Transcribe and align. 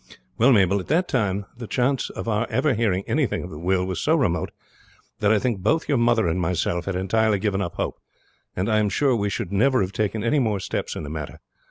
"Well, 0.39 0.51
Mabel, 0.51 0.79
at 0.79 0.87
that 0.87 1.07
time 1.07 1.45
the 1.55 1.67
chance 1.67 2.09
of 2.09 2.27
our 2.27 2.47
ever 2.49 2.73
hearing 2.73 3.03
anything 3.05 3.43
of 3.43 3.51
the 3.51 3.59
will 3.59 3.85
was 3.85 4.01
so 4.01 4.15
remote 4.15 4.49
that 5.19 5.31
I 5.31 5.37
think 5.37 5.59
both 5.59 5.87
your 5.87 5.99
mother 5.99 6.27
and 6.27 6.41
myself 6.41 6.85
had 6.85 6.95
entirely 6.95 7.37
given 7.37 7.61
up 7.61 7.75
hope, 7.75 7.99
and 8.55 8.67
I 8.67 8.79
am 8.79 8.89
sure 8.89 9.15
we 9.15 9.29
should 9.29 9.51
never 9.51 9.79
have 9.81 9.91
taken 9.91 10.23
any 10.23 10.39
more 10.39 10.59
steps 10.59 10.95
in 10.95 11.03
the 11.03 11.11
matter. 11.11 11.39